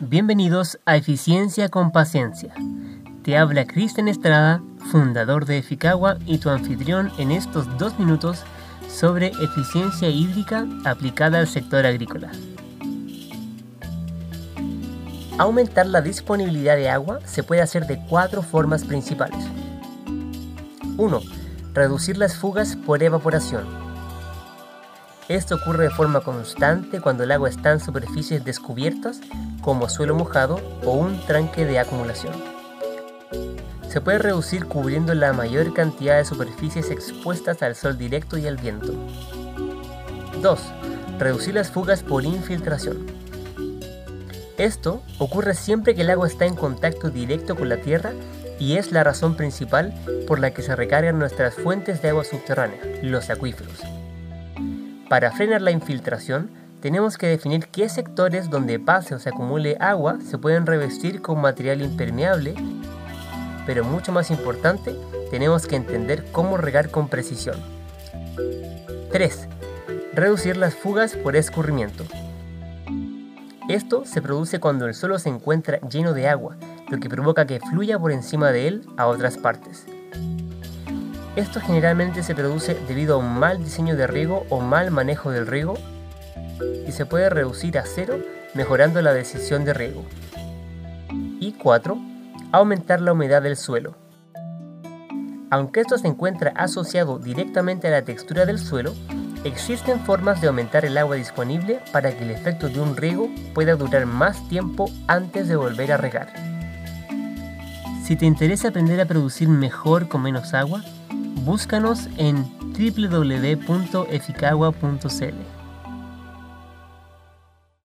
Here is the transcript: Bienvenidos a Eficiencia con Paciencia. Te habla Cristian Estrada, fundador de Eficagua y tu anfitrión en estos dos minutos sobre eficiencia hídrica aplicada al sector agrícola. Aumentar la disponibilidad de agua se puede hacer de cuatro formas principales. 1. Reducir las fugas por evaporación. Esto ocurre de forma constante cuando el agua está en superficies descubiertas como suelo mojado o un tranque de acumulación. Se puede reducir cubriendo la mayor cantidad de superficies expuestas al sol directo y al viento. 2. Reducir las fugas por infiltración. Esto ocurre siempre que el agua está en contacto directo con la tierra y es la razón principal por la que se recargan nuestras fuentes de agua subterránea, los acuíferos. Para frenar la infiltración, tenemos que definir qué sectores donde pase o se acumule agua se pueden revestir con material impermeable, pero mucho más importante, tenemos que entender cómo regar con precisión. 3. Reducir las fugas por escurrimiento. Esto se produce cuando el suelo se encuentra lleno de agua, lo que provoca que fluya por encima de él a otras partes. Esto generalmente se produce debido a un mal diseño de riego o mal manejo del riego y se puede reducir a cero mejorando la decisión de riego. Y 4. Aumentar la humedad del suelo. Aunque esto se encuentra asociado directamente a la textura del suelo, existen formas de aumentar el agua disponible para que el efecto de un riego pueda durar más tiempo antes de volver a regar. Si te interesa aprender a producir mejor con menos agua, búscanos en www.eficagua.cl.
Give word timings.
Bienvenidos 0.00 0.80
a 0.86 0.96
Eficiencia 0.96 1.68
con 1.68 1.92
Paciencia. 1.92 2.52
Te 3.22 3.38
habla 3.38 3.64
Cristian 3.64 4.08
Estrada, 4.08 4.60
fundador 4.90 5.46
de 5.46 5.58
Eficagua 5.58 6.18
y 6.26 6.38
tu 6.38 6.50
anfitrión 6.50 7.12
en 7.16 7.30
estos 7.30 7.78
dos 7.78 7.96
minutos 7.96 8.42
sobre 8.88 9.28
eficiencia 9.28 10.08
hídrica 10.08 10.66
aplicada 10.84 11.38
al 11.38 11.46
sector 11.46 11.86
agrícola. 11.86 12.32
Aumentar 15.38 15.86
la 15.86 16.00
disponibilidad 16.00 16.74
de 16.74 16.90
agua 16.90 17.20
se 17.24 17.44
puede 17.44 17.62
hacer 17.62 17.86
de 17.86 18.04
cuatro 18.08 18.42
formas 18.42 18.84
principales. 18.84 19.46
1. 20.96 21.20
Reducir 21.72 22.18
las 22.18 22.36
fugas 22.36 22.74
por 22.74 23.00
evaporación. 23.00 23.83
Esto 25.28 25.54
ocurre 25.54 25.84
de 25.84 25.90
forma 25.90 26.20
constante 26.20 27.00
cuando 27.00 27.24
el 27.24 27.32
agua 27.32 27.48
está 27.48 27.72
en 27.72 27.80
superficies 27.80 28.44
descubiertas 28.44 29.20
como 29.62 29.88
suelo 29.88 30.14
mojado 30.14 30.60
o 30.84 30.92
un 30.92 31.18
tranque 31.24 31.64
de 31.64 31.78
acumulación. 31.78 32.34
Se 33.88 34.02
puede 34.02 34.18
reducir 34.18 34.66
cubriendo 34.66 35.14
la 35.14 35.32
mayor 35.32 35.72
cantidad 35.72 36.18
de 36.18 36.26
superficies 36.26 36.90
expuestas 36.90 37.62
al 37.62 37.74
sol 37.74 37.96
directo 37.96 38.36
y 38.36 38.46
al 38.46 38.58
viento. 38.58 38.92
2. 40.42 40.60
Reducir 41.18 41.54
las 41.54 41.70
fugas 41.70 42.02
por 42.02 42.24
infiltración. 42.24 43.06
Esto 44.58 45.02
ocurre 45.18 45.54
siempre 45.54 45.94
que 45.94 46.02
el 46.02 46.10
agua 46.10 46.26
está 46.26 46.44
en 46.44 46.54
contacto 46.54 47.08
directo 47.08 47.56
con 47.56 47.70
la 47.70 47.78
tierra 47.78 48.12
y 48.58 48.76
es 48.76 48.92
la 48.92 49.02
razón 49.02 49.36
principal 49.36 49.94
por 50.26 50.38
la 50.38 50.52
que 50.52 50.60
se 50.60 50.76
recargan 50.76 51.18
nuestras 51.18 51.54
fuentes 51.54 52.02
de 52.02 52.10
agua 52.10 52.24
subterránea, 52.24 52.80
los 53.02 53.30
acuíferos. 53.30 53.80
Para 55.08 55.30
frenar 55.32 55.60
la 55.60 55.70
infiltración, 55.70 56.50
tenemos 56.80 57.18
que 57.18 57.26
definir 57.26 57.68
qué 57.68 57.88
sectores 57.88 58.50
donde 58.50 58.78
pase 58.78 59.14
o 59.14 59.18
se 59.18 59.28
acumule 59.28 59.76
agua 59.80 60.18
se 60.20 60.38
pueden 60.38 60.66
revestir 60.66 61.22
con 61.22 61.40
material 61.40 61.82
impermeable, 61.82 62.54
pero 63.66 63.84
mucho 63.84 64.12
más 64.12 64.30
importante, 64.30 64.94
tenemos 65.30 65.66
que 65.66 65.76
entender 65.76 66.24
cómo 66.32 66.56
regar 66.56 66.90
con 66.90 67.08
precisión. 67.08 67.56
3. 69.12 69.48
Reducir 70.14 70.56
las 70.56 70.74
fugas 70.74 71.16
por 71.16 71.36
escurrimiento. 71.36 72.04
Esto 73.68 74.04
se 74.04 74.20
produce 74.20 74.60
cuando 74.60 74.86
el 74.86 74.94
suelo 74.94 75.18
se 75.18 75.30
encuentra 75.30 75.80
lleno 75.80 76.12
de 76.12 76.28
agua, 76.28 76.56
lo 76.90 76.98
que 76.98 77.08
provoca 77.08 77.46
que 77.46 77.60
fluya 77.60 77.98
por 77.98 78.12
encima 78.12 78.52
de 78.52 78.68
él 78.68 78.86
a 78.96 79.06
otras 79.06 79.38
partes. 79.38 79.86
Esto 81.36 81.60
generalmente 81.60 82.22
se 82.22 82.34
produce 82.34 82.78
debido 82.86 83.14
a 83.14 83.18
un 83.18 83.38
mal 83.38 83.58
diseño 83.58 83.96
de 83.96 84.06
riego 84.06 84.46
o 84.50 84.60
mal 84.60 84.92
manejo 84.92 85.32
del 85.32 85.48
riego 85.48 85.74
y 86.86 86.92
se 86.92 87.06
puede 87.06 87.28
reducir 87.28 87.76
a 87.76 87.84
cero 87.84 88.18
mejorando 88.54 89.02
la 89.02 89.12
decisión 89.12 89.64
de 89.64 89.74
riego. 89.74 90.04
Y 91.40 91.52
4. 91.54 91.98
Aumentar 92.52 93.00
la 93.00 93.12
humedad 93.12 93.42
del 93.42 93.56
suelo. 93.56 93.96
Aunque 95.50 95.80
esto 95.80 95.98
se 95.98 96.06
encuentra 96.06 96.52
asociado 96.54 97.18
directamente 97.18 97.88
a 97.88 97.90
la 97.90 98.02
textura 98.02 98.46
del 98.46 98.60
suelo, 98.60 98.94
existen 99.42 100.00
formas 100.00 100.40
de 100.40 100.46
aumentar 100.46 100.84
el 100.84 100.96
agua 100.96 101.16
disponible 101.16 101.80
para 101.92 102.16
que 102.16 102.22
el 102.22 102.30
efecto 102.30 102.68
de 102.68 102.80
un 102.80 102.96
riego 102.96 103.28
pueda 103.54 103.74
durar 103.74 104.06
más 104.06 104.48
tiempo 104.48 104.88
antes 105.08 105.48
de 105.48 105.56
volver 105.56 105.90
a 105.90 105.96
regar. 105.96 106.32
Si 108.04 108.14
te 108.14 108.24
interesa 108.24 108.68
aprender 108.68 109.00
a 109.00 109.06
producir 109.06 109.48
mejor 109.48 110.08
con 110.08 110.22
menos 110.22 110.54
agua, 110.54 110.84
búscanos 111.44 112.08
en 112.16 112.44
www.eficagua.cl. 112.76 115.63